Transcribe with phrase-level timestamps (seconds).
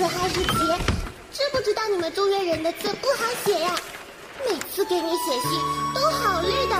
[0.00, 0.48] 子哈士奇，
[1.30, 3.76] 知不知道你们中原人的字不好写呀？
[4.48, 5.50] 每次给你写信
[5.94, 6.76] 都好累的，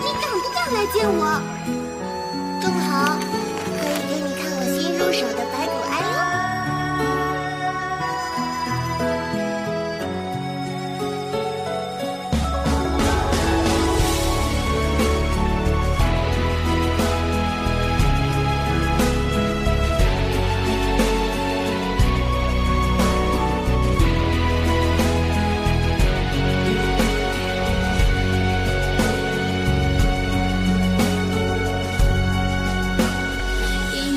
[0.00, 1.38] 你敢不敢来见我？
[2.62, 5.85] 正好可以给你看我新入手的白骨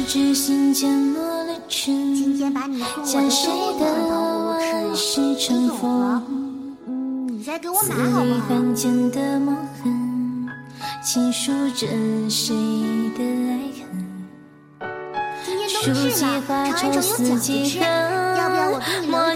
[0.09, 0.25] 埃哟。
[0.25, 4.17] 一只心渐落了尘，今天把你送我的像谁的最后
[4.59, 6.25] 一碗糖我吃了，往事
[7.29, 8.47] 你再给我字买好不里好？
[8.47, 9.53] 行间的墨
[9.83, 10.49] 痕，
[11.03, 11.87] 倾诉着
[12.27, 12.55] 谁
[13.15, 13.81] 的爱恨。
[15.45, 19.35] 今天书冬至记了，花长安愁城有饺子四季吃，要不要我给你留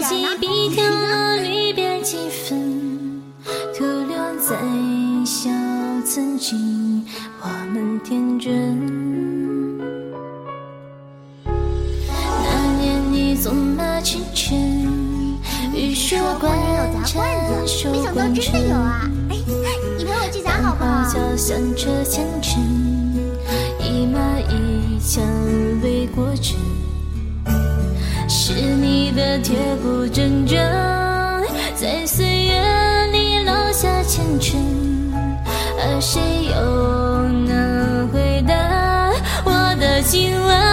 [0.70, 1.13] 点
[17.14, 18.74] 罐战，子，收没想到真的有。
[18.74, 19.08] 啊！
[19.30, 19.36] 哎，
[19.96, 21.04] 你陪我去砸好不好？
[21.04, 22.60] 交响着前尘，
[23.78, 24.18] 一马
[24.50, 25.22] 一枪
[25.80, 26.56] 为国争。
[28.28, 30.58] 是你的铁骨铮铮，
[31.76, 34.60] 在岁月里烙下前尘，
[35.78, 39.12] 而谁又能回答
[39.44, 40.63] 我的亲吻？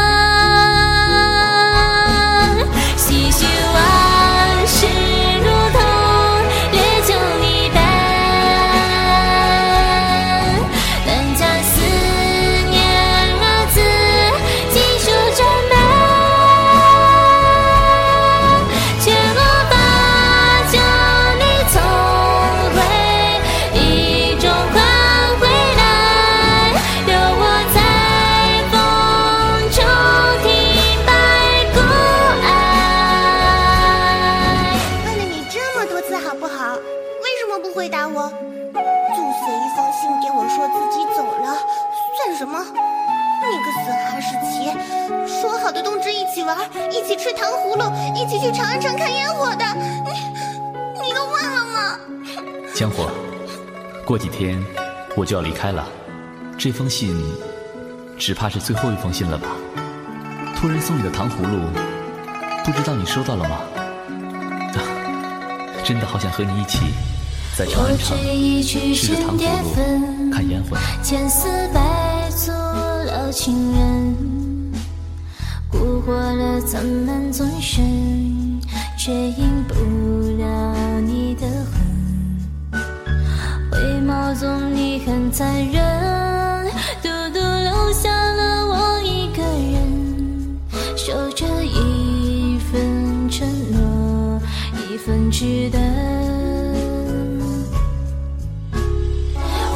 [47.12, 47.84] 起吃糖葫芦，
[48.16, 49.66] 一起去长安城看烟火的，
[50.06, 50.12] 你
[51.04, 52.00] 你都忘了吗？
[52.74, 53.12] 江火，
[54.06, 54.64] 过几天
[55.18, 55.86] 我就要离开了，
[56.58, 57.22] 这封信
[58.18, 59.50] 只怕是最后一封信了吧？
[60.56, 61.60] 托人送你的糖葫芦，
[62.64, 63.60] 不知道你收到了吗？
[65.84, 66.80] 真的好想和你一起
[67.58, 68.18] 在长安城
[68.64, 70.78] 吃着糖葫芦，看烟火。
[71.04, 72.30] 千丝百
[73.32, 74.16] 情人，
[75.72, 78.60] 蛊惑了咱们纵身，
[78.98, 79.74] 却赢不
[80.38, 82.82] 了你的魂。
[83.72, 86.72] 回眸中你很残忍，
[87.02, 90.60] 独独留下了我一个人，
[90.98, 94.40] 守着一份承诺，
[94.90, 95.80] 一份值得。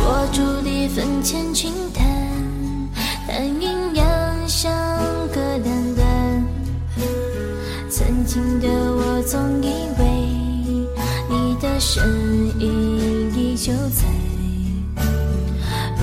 [0.08, 2.05] 我伫立坟前轻叹，
[8.36, 10.04] 曾经的我总以为
[11.30, 12.04] 你的身
[12.60, 14.04] 影依旧在，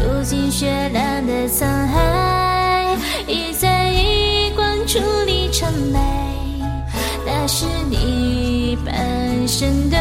[0.02, 6.00] 如今雪蓝的沧海，一再一光处理尘埋。
[7.26, 9.98] 那是你半生的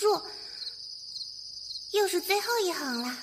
[0.00, 0.22] 一竖，
[1.90, 3.14] 又是最后一行了。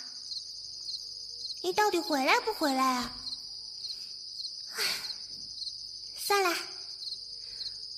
[1.64, 3.12] 你到底回来不回来啊？
[6.20, 6.56] 算了，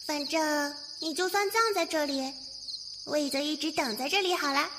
[0.05, 2.33] 反正你就算葬在这里，
[3.03, 4.69] 我也就一直等在这里好了。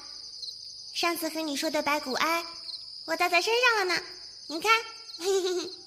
[0.95, 2.43] 上次和你说的白骨哀，
[3.05, 4.03] 我带在身上了呢，
[4.47, 4.73] 你看。
[5.19, 5.80] 嘿嘿嘿。